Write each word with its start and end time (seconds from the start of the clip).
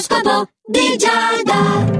L'oroscopo 0.00 0.48
di 0.66 0.96
Giada. 0.96 1.98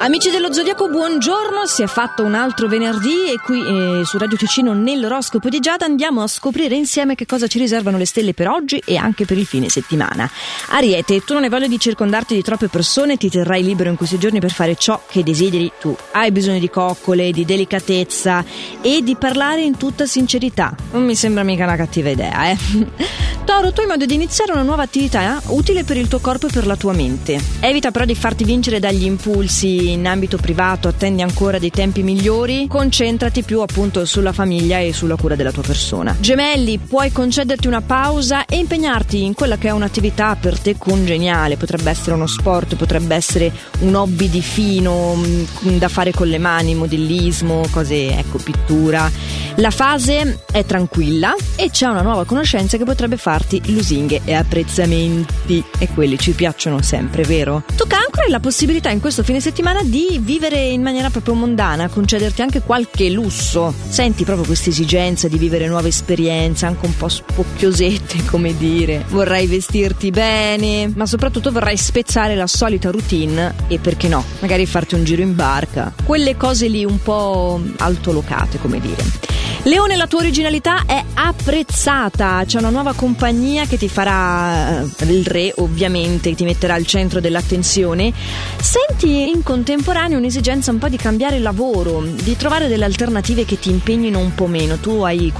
Amici 0.00 0.30
dello 0.30 0.52
Zodiaco, 0.52 0.90
buongiorno. 0.90 1.64
Si 1.64 1.82
è 1.82 1.86
fatto 1.86 2.22
un 2.22 2.34
altro 2.34 2.68
venerdì 2.68 3.30
e 3.30 3.40
qui 3.42 3.60
eh, 3.60 4.04
su 4.04 4.18
Radio 4.18 4.36
Ticino 4.36 4.74
nell'oroscopo 4.74 5.48
di 5.48 5.58
Giada 5.58 5.86
andiamo 5.86 6.20
a 6.20 6.26
scoprire 6.26 6.74
insieme 6.74 7.14
che 7.14 7.24
cosa 7.24 7.46
ci 7.46 7.58
riservano 7.58 7.96
le 7.96 8.04
stelle 8.04 8.34
per 8.34 8.48
oggi 8.48 8.82
e 8.84 8.96
anche 8.96 9.24
per 9.24 9.38
il 9.38 9.46
fine 9.46 9.70
settimana. 9.70 10.30
Ariete, 10.68 11.24
tu 11.24 11.32
non 11.32 11.44
hai 11.44 11.48
voglia 11.48 11.66
di 11.66 11.78
circondarti 11.78 12.34
di 12.34 12.42
troppe 12.42 12.68
persone, 12.68 13.16
ti 13.16 13.30
terrai 13.30 13.62
libero 13.62 13.88
in 13.88 13.96
questi 13.96 14.18
giorni 14.18 14.38
per 14.38 14.52
fare 14.52 14.76
ciò 14.76 15.00
che 15.08 15.22
desideri 15.22 15.72
tu. 15.80 15.96
Hai 16.10 16.30
bisogno 16.30 16.58
di 16.58 16.68
coccole, 16.68 17.30
di 17.30 17.46
delicatezza 17.46 18.44
e 18.82 19.02
di 19.02 19.16
parlare 19.16 19.62
in 19.62 19.78
tutta 19.78 20.04
sincerità. 20.04 20.76
Non 20.90 21.06
mi 21.06 21.14
sembra 21.14 21.42
mica 21.42 21.64
una 21.64 21.76
cattiva 21.76 22.10
idea, 22.10 22.50
eh. 22.50 23.23
Toro, 23.44 23.72
tu 23.72 23.82
hai 23.82 23.86
modo 23.86 24.06
di 24.06 24.14
iniziare 24.14 24.52
una 24.52 24.62
nuova 24.62 24.84
attività 24.84 25.40
utile 25.48 25.84
per 25.84 25.98
il 25.98 26.08
tuo 26.08 26.18
corpo 26.18 26.46
e 26.46 26.50
per 26.50 26.66
la 26.66 26.76
tua 26.76 26.94
mente. 26.94 27.38
Evita 27.60 27.90
però 27.90 28.06
di 28.06 28.14
farti 28.14 28.42
vincere 28.42 28.80
dagli 28.80 29.04
impulsi 29.04 29.92
in 29.92 30.06
ambito 30.06 30.38
privato, 30.38 30.88
attendi 30.88 31.20
ancora 31.20 31.58
dei 31.58 31.68
tempi 31.68 32.02
migliori, 32.02 32.66
concentrati 32.66 33.42
più 33.42 33.60
appunto 33.60 34.06
sulla 34.06 34.32
famiglia 34.32 34.78
e 34.78 34.94
sulla 34.94 35.16
cura 35.16 35.36
della 35.36 35.52
tua 35.52 35.62
persona. 35.62 36.16
Gemelli, 36.18 36.78
puoi 36.78 37.12
concederti 37.12 37.66
una 37.66 37.82
pausa 37.82 38.46
e 38.46 38.56
impegnarti 38.56 39.22
in 39.22 39.34
quella 39.34 39.58
che 39.58 39.68
è 39.68 39.72
un'attività 39.72 40.36
per 40.40 40.58
te 40.58 40.78
congeniale, 40.78 41.58
potrebbe 41.58 41.90
essere 41.90 42.14
uno 42.14 42.26
sport, 42.26 42.76
potrebbe 42.76 43.14
essere 43.14 43.52
un 43.80 43.94
hobby 43.94 44.30
di 44.30 44.40
fino 44.40 45.16
mm, 45.16 45.76
da 45.76 45.88
fare 45.88 46.12
con 46.12 46.28
le 46.28 46.38
mani, 46.38 46.74
modellismo, 46.74 47.66
cose, 47.70 48.16
ecco, 48.16 48.38
pittura. 48.38 49.10
La 49.58 49.70
fase 49.70 50.40
è 50.50 50.64
tranquilla 50.64 51.32
e 51.54 51.70
c'è 51.70 51.86
una 51.86 52.02
nuova 52.02 52.24
conoscenza 52.24 52.76
che 52.76 52.82
potrebbe 52.82 53.16
farti 53.16 53.62
lusinghe 53.72 54.22
e 54.24 54.34
apprezzamenti 54.34 55.62
e 55.78 55.88
quelli 55.94 56.18
ci 56.18 56.32
piacciono 56.32 56.82
sempre, 56.82 57.22
vero? 57.22 57.62
Tu 57.76 57.86
cancro 57.86 58.22
hai 58.22 58.30
la 58.30 58.40
possibilità 58.40 58.90
in 58.90 58.98
questo 58.98 59.22
fine 59.22 59.38
settimana 59.38 59.82
di 59.84 60.18
vivere 60.20 60.58
in 60.58 60.82
maniera 60.82 61.08
proprio 61.08 61.34
mondana, 61.34 61.88
concederti 61.88 62.42
anche 62.42 62.62
qualche 62.62 63.08
lusso. 63.10 63.72
Senti 63.88 64.24
proprio 64.24 64.44
questa 64.44 64.70
esigenza 64.70 65.28
di 65.28 65.38
vivere 65.38 65.68
nuove 65.68 65.88
esperienze, 65.88 66.66
anche 66.66 66.86
un 66.86 66.96
po' 66.96 67.08
spocchiosette, 67.08 68.24
come 68.26 68.56
dire. 68.56 69.04
Vorrai 69.08 69.46
vestirti 69.46 70.10
bene, 70.10 70.92
ma 70.96 71.06
soprattutto 71.06 71.52
vorrai 71.52 71.76
spezzare 71.76 72.34
la 72.34 72.48
solita 72.48 72.90
routine 72.90 73.54
e 73.68 73.78
perché 73.78 74.08
no, 74.08 74.24
magari 74.40 74.66
farti 74.66 74.96
un 74.96 75.04
giro 75.04 75.22
in 75.22 75.36
barca. 75.36 75.92
Quelle 76.04 76.36
cose 76.36 76.66
lì 76.66 76.84
un 76.84 77.00
po' 77.00 77.60
altolocate, 77.78 78.58
come 78.58 78.80
dire. 78.80 79.34
Leone, 79.66 79.96
la 79.96 80.06
tua 80.06 80.18
originalità 80.18 80.82
è 80.84 81.02
apprezzata. 81.14 82.42
C'è 82.44 82.58
una 82.58 82.68
nuova 82.68 82.92
compagnia 82.92 83.64
che 83.64 83.78
ti 83.78 83.88
farà 83.88 84.82
eh, 84.82 85.04
il 85.06 85.24
re, 85.24 85.54
ovviamente, 85.56 86.34
ti 86.34 86.44
metterà 86.44 86.74
al 86.74 86.84
centro 86.84 87.18
dell'attenzione. 87.18 88.12
Senti 88.60 89.26
in 89.26 89.42
contemporanea 89.42 90.18
un'esigenza 90.18 90.70
un 90.70 90.76
po' 90.76 90.88
di 90.88 90.98
cambiare 90.98 91.38
lavoro, 91.38 92.02
di 92.02 92.36
trovare 92.36 92.68
delle 92.68 92.84
alternative 92.84 93.46
che 93.46 93.58
ti 93.58 93.70
impegnino 93.70 94.18
un 94.18 94.34
po' 94.34 94.48
meno. 94.48 94.76
Tu 94.76 95.00
hai 95.00 95.32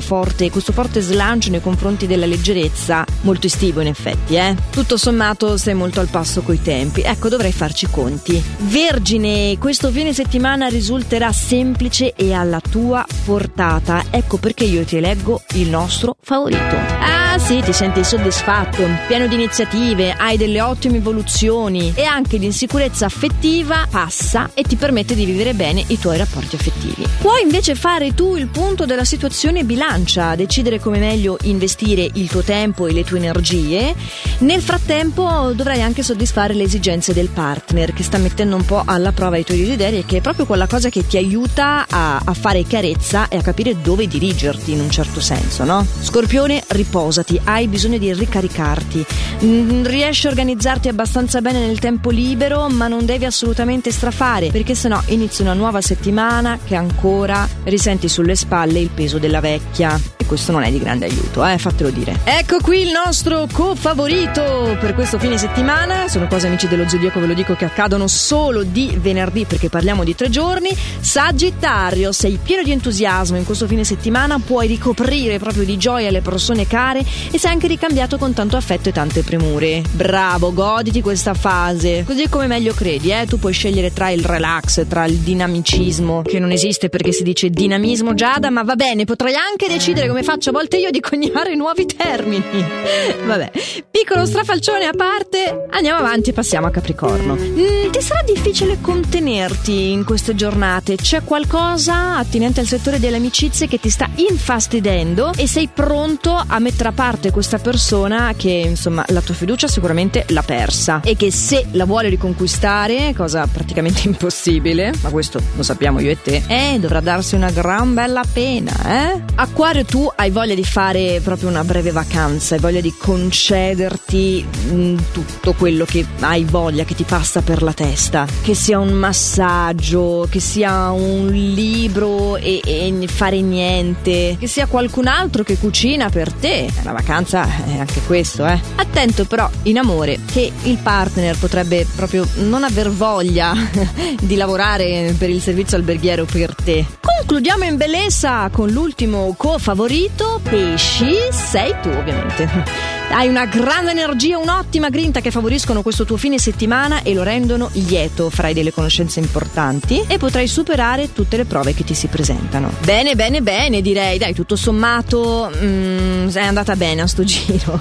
forte, 0.00 0.50
questo 0.50 0.72
forte 0.72 1.00
slancio 1.00 1.50
nei 1.50 1.60
confronti 1.60 2.08
della 2.08 2.26
leggerezza, 2.26 3.04
molto 3.20 3.46
estivo 3.46 3.80
in 3.80 3.86
effetti, 3.86 4.34
eh? 4.34 4.56
Tutto 4.70 4.96
sommato 4.96 5.56
sei 5.56 5.74
molto 5.74 6.00
al 6.00 6.08
passo 6.08 6.42
coi 6.42 6.60
tempi. 6.60 7.02
Ecco, 7.02 7.28
dovrei 7.28 7.52
farci 7.52 7.86
conti. 7.88 8.42
Vergine, 8.58 9.56
questo 9.58 9.92
fine 9.92 10.12
settimana 10.12 10.66
risulterà 10.66 11.30
semplice 11.30 12.12
e 12.16 12.32
alla 12.32 12.60
tua 12.60 13.06
portata 13.24 13.66
puntata, 13.68 14.04
ecco 14.10 14.38
perché 14.38 14.64
io 14.64 14.84
ti 14.84 14.98
leggo 14.98 15.42
il 15.54 15.68
nostro 15.68 16.16
favorito. 16.20 16.76
Ah 17.00 17.27
sì, 17.48 17.62
ti 17.62 17.72
senti 17.72 18.04
soddisfatto, 18.04 18.86
pieno 19.06 19.26
di 19.26 19.34
iniziative, 19.34 20.12
hai 20.12 20.36
delle 20.36 20.60
ottime 20.60 20.98
evoluzioni 20.98 21.94
e 21.94 22.04
anche 22.04 22.36
l'insicurezza 22.36 23.06
affettiva 23.06 23.86
passa 23.88 24.50
e 24.52 24.64
ti 24.64 24.76
permette 24.76 25.14
di 25.14 25.24
vivere 25.24 25.54
bene 25.54 25.82
i 25.86 25.98
tuoi 25.98 26.18
rapporti 26.18 26.56
affettivi. 26.56 27.06
Puoi 27.18 27.40
invece 27.40 27.74
fare 27.74 28.12
tu 28.12 28.36
il 28.36 28.48
punto 28.48 28.84
della 28.84 29.06
situazione 29.06 29.64
bilancia, 29.64 30.34
decidere 30.34 30.78
come 30.78 30.98
meglio 30.98 31.38
investire 31.44 32.06
il 32.12 32.28
tuo 32.28 32.42
tempo 32.42 32.86
e 32.86 32.92
le 32.92 33.02
tue 33.02 33.16
energie. 33.16 33.94
Nel 34.40 34.60
frattempo 34.60 35.52
dovrai 35.54 35.80
anche 35.80 36.02
soddisfare 36.02 36.52
le 36.52 36.64
esigenze 36.64 37.14
del 37.14 37.30
partner 37.30 37.94
che 37.94 38.02
sta 38.02 38.18
mettendo 38.18 38.56
un 38.56 38.64
po' 38.66 38.82
alla 38.84 39.12
prova 39.12 39.38
i 39.38 39.44
tuoi 39.44 39.60
desideri 39.60 40.00
e 40.00 40.04
che 40.04 40.18
è 40.18 40.20
proprio 40.20 40.44
quella 40.44 40.66
cosa 40.66 40.90
che 40.90 41.06
ti 41.06 41.16
aiuta 41.16 41.86
a, 41.88 42.20
a 42.22 42.34
fare 42.34 42.64
chiarezza 42.64 43.28
e 43.28 43.38
a 43.38 43.42
capire 43.42 43.80
dove 43.80 44.06
dirigerti 44.06 44.72
in 44.72 44.80
un 44.80 44.90
certo 44.90 45.20
senso, 45.20 45.64
no? 45.64 45.86
Scorpione, 46.02 46.62
riposati, 46.66 47.36
hai 47.44 47.68
bisogno 47.68 47.98
di 47.98 48.12
ricaricarti. 48.12 49.04
Mm, 49.44 49.84
riesci 49.84 50.26
a 50.26 50.30
organizzarti 50.30 50.88
abbastanza 50.88 51.40
bene 51.40 51.64
nel 51.66 51.78
tempo 51.78 52.10
libero, 52.10 52.68
ma 52.68 52.88
non 52.88 53.04
devi 53.04 53.24
assolutamente 53.24 53.90
strafare, 53.90 54.50
perché 54.50 54.74
sennò 54.74 55.00
inizia 55.06 55.44
una 55.44 55.54
nuova 55.54 55.80
settimana 55.80 56.58
che 56.64 56.74
ancora 56.74 57.48
risenti 57.64 58.08
sulle 58.08 58.34
spalle 58.34 58.78
il 58.78 58.90
peso 58.90 59.18
della 59.18 59.40
vecchia 59.40 60.17
questo 60.28 60.52
non 60.52 60.62
è 60.62 60.70
di 60.70 60.78
grande 60.78 61.06
aiuto, 61.06 61.44
eh, 61.44 61.56
fatelo 61.58 61.90
dire. 61.90 62.20
Ecco 62.22 62.58
qui 62.60 62.82
il 62.82 62.90
nostro 62.90 63.48
co-favorito 63.50 64.76
per 64.78 64.94
questo 64.94 65.18
fine 65.18 65.38
settimana. 65.38 66.06
Sono 66.06 66.26
cose 66.28 66.46
amici 66.46 66.68
dello 66.68 66.86
zodiaco, 66.86 67.18
ve 67.18 67.26
lo 67.26 67.34
dico, 67.34 67.54
che 67.54 67.64
accadono 67.64 68.06
solo 68.06 68.62
di 68.62 68.96
venerdì 69.00 69.46
perché 69.46 69.68
parliamo 69.70 70.04
di 70.04 70.14
tre 70.14 70.28
giorni. 70.28 70.68
Sagittario, 71.00 72.12
sei 72.12 72.38
pieno 72.40 72.62
di 72.62 72.70
entusiasmo 72.70 73.38
in 73.38 73.44
questo 73.44 73.66
fine 73.66 73.84
settimana, 73.84 74.38
puoi 74.38 74.66
ricoprire 74.66 75.38
proprio 75.38 75.64
di 75.64 75.78
gioia 75.78 76.10
le 76.10 76.20
persone 76.20 76.66
care 76.66 77.02
e 77.30 77.38
sei 77.38 77.50
anche 77.50 77.66
ricambiato 77.66 78.18
con 78.18 78.34
tanto 78.34 78.56
affetto 78.56 78.90
e 78.90 78.92
tante 78.92 79.22
premure. 79.22 79.82
Bravo, 79.92 80.52
goditi 80.52 81.00
questa 81.00 81.32
fase. 81.32 82.04
Così 82.04 82.28
come 82.28 82.46
meglio 82.46 82.74
credi, 82.74 83.10
eh? 83.10 83.24
Tu 83.26 83.38
puoi 83.38 83.54
scegliere 83.54 83.92
tra 83.94 84.10
il 84.10 84.24
relax, 84.24 84.86
tra 84.86 85.06
il 85.06 85.16
dinamicismo, 85.16 86.20
che 86.22 86.38
non 86.38 86.50
esiste 86.50 86.90
perché 86.90 87.12
si 87.12 87.22
dice 87.22 87.48
dinamismo 87.48 88.12
Giada, 88.12 88.50
ma 88.50 88.62
va 88.62 88.74
bene, 88.74 89.04
potrai 89.04 89.34
anche 89.34 89.68
decidere 89.68 90.08
come 90.08 90.17
come 90.18 90.22
faccio 90.22 90.50
a 90.50 90.52
volte 90.52 90.78
io 90.78 90.90
di 90.90 91.00
coniare 91.00 91.54
nuovi 91.54 91.86
termini. 91.86 92.42
Vabbè, 93.24 93.50
piccolo 93.88 94.26
strafalcione 94.26 94.86
a 94.86 94.92
parte, 94.92 95.66
andiamo 95.70 96.00
avanti 96.00 96.30
e 96.30 96.32
passiamo 96.32 96.66
a 96.66 96.70
Capricorno. 96.70 97.34
Mm, 97.34 97.90
ti 97.90 98.00
sarà 98.00 98.22
difficile 98.22 98.78
contenerti 98.80 99.92
in 99.92 100.04
queste 100.04 100.34
giornate? 100.34 100.96
C'è 100.96 101.22
qualcosa 101.22 102.16
attinente 102.16 102.58
al 102.58 102.66
settore 102.66 102.98
delle 102.98 103.16
amicizie 103.16 103.68
che 103.68 103.78
ti 103.78 103.90
sta 103.90 104.08
infastidendo 104.16 105.32
e 105.36 105.46
sei 105.46 105.68
pronto 105.72 106.34
a 106.34 106.58
mettere 106.58 106.88
a 106.88 106.92
parte 106.92 107.30
questa 107.30 107.58
persona 107.58 108.32
che, 108.36 108.50
insomma, 108.50 109.04
la 109.08 109.20
tua 109.20 109.34
fiducia 109.34 109.68
sicuramente 109.68 110.24
l'ha 110.28 110.42
persa 110.42 111.00
e 111.04 111.14
che 111.14 111.30
se 111.30 111.66
la 111.72 111.84
vuole 111.84 112.08
riconquistare, 112.08 113.14
cosa 113.14 113.46
praticamente 113.46 114.02
impossibile, 114.08 114.92
ma 115.02 115.10
questo 115.10 115.40
lo 115.54 115.62
sappiamo 115.62 116.00
io 116.00 116.10
e 116.10 116.20
te, 116.20 116.42
eh, 116.48 116.78
dovrà 116.80 117.00
darsi 117.00 117.36
una 117.36 117.50
gran 117.50 117.94
bella 117.94 118.24
pena, 118.32 119.12
eh? 119.12 119.22
Acquario, 119.36 119.84
tu 119.84 120.07
hai 120.14 120.30
voglia 120.30 120.54
di 120.54 120.64
fare 120.64 121.20
proprio 121.22 121.48
una 121.48 121.64
breve 121.64 121.90
vacanza, 121.90 122.54
hai 122.54 122.60
voglia 122.60 122.80
di 122.80 122.94
concederti 122.96 124.46
mm, 124.72 124.98
tutto 125.12 125.52
quello 125.54 125.84
che 125.84 126.06
hai 126.20 126.44
voglia, 126.44 126.84
che 126.84 126.94
ti 126.94 127.04
passa 127.04 127.42
per 127.42 127.62
la 127.62 127.72
testa, 127.72 128.26
che 128.42 128.54
sia 128.54 128.78
un 128.78 128.90
massaggio, 128.90 130.26
che 130.30 130.40
sia 130.40 130.90
un 130.90 131.28
libro 131.28 132.36
e, 132.36 132.60
e 132.64 133.06
fare 133.08 133.40
niente, 133.40 134.36
che 134.38 134.46
sia 134.46 134.66
qualcun 134.66 135.06
altro 135.06 135.42
che 135.42 135.56
cucina 135.58 136.08
per 136.10 136.32
te. 136.32 136.70
La 136.82 136.92
vacanza 136.92 137.46
è 137.66 137.78
anche 137.78 138.00
questo, 138.06 138.46
eh. 138.46 138.60
Attento 138.76 139.24
però 139.24 139.48
in 139.64 139.78
amore 139.78 140.18
che 140.26 140.50
il 140.62 140.78
partner 140.78 141.36
potrebbe 141.38 141.86
proprio 141.94 142.26
non 142.36 142.64
aver 142.64 142.90
voglia 142.90 143.54
di 144.20 144.36
lavorare 144.36 145.14
per 145.16 145.30
il 145.30 145.40
servizio 145.40 145.76
alberghiero 145.76 146.24
per 146.24 146.54
te. 146.54 147.07
Concludiamo 147.28 147.64
in 147.64 147.76
bellezza 147.76 148.48
con 148.50 148.70
l'ultimo 148.70 149.34
co-favorito, 149.36 150.40
pesci, 150.42 151.12
sei 151.30 151.74
tu 151.82 151.90
ovviamente. 151.90 152.97
Hai 153.10 153.26
una 153.26 153.46
grande 153.46 153.90
energia, 153.90 154.38
un'ottima 154.38 154.90
grinta 154.90 155.20
che 155.20 155.30
favoriscono 155.30 155.82
questo 155.82 156.04
tuo 156.04 156.16
fine 156.16 156.38
settimana 156.38 157.02
e 157.02 157.14
lo 157.14 157.22
rendono 157.22 157.70
lieto. 157.72 158.28
Farai 158.30 158.52
delle 158.52 158.72
conoscenze 158.72 159.18
importanti 159.18 160.04
e 160.06 160.18
potrai 160.18 160.46
superare 160.46 161.12
tutte 161.12 161.36
le 161.38 161.44
prove 161.46 161.74
che 161.74 161.84
ti 161.84 161.94
si 161.94 162.06
presentano. 162.08 162.70
Bene, 162.84 163.16
bene, 163.16 163.40
bene, 163.40 163.80
direi. 163.80 164.18
Dai, 164.18 164.34
tutto 164.34 164.56
sommato, 164.56 165.50
mm, 165.56 166.28
andata 166.36 166.76
bene 166.76 167.00
a 167.00 167.06
sto 167.06 167.24
giro. 167.24 167.80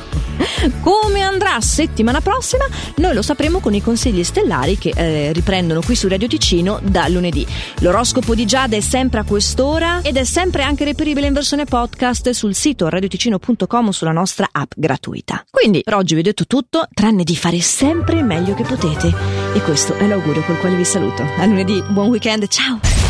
Come 0.82 1.22
andrà 1.22 1.60
settimana 1.62 2.22
prossima? 2.22 2.66
Noi 2.96 3.14
lo 3.14 3.22
sapremo 3.22 3.60
con 3.60 3.74
i 3.74 3.82
consigli 3.82 4.24
stellari 4.24 4.78
che 4.78 4.94
eh, 4.96 5.34
riprendono 5.34 5.82
qui 5.82 5.96
su 5.96 6.08
Radio 6.08 6.28
Ticino 6.28 6.80
da 6.82 7.08
lunedì. 7.08 7.46
L'oroscopo 7.80 8.34
di 8.34 8.46
Giada 8.46 8.76
è 8.76 8.82
sempre 8.82 9.20
a 9.20 9.24
quest'ora 9.24 10.00
ed 10.02 10.16
è 10.16 10.24
sempre 10.24 10.64
anche 10.64 10.86
reperibile 10.86 11.28
in 11.28 11.34
versione 11.34 11.66
podcast 11.66 12.30
sul 12.32 12.56
sito 12.56 12.88
radioticino.com 12.88 13.90
sulla 13.90 14.12
nostra 14.12 14.48
app 14.52 14.72
gratuita. 15.18 15.44
Quindi 15.50 15.82
per 15.84 15.96
oggi 15.96 16.14
vi 16.14 16.20
ho 16.20 16.24
detto 16.24 16.46
tutto, 16.46 16.88
tranne 16.94 17.24
di 17.24 17.36
fare 17.36 17.60
sempre 17.60 18.18
il 18.18 18.24
meglio 18.24 18.54
che 18.54 18.64
potete. 18.64 19.14
E 19.54 19.62
questo 19.62 19.96
è 19.96 20.08
l'augurio 20.08 20.44
col 20.44 20.60
quale 20.60 20.76
vi 20.76 20.86
saluto. 20.86 21.24
A 21.24 21.46
lunedì, 21.46 21.82
buon 21.90 22.10
weekend, 22.10 22.48
ciao! 22.48 23.06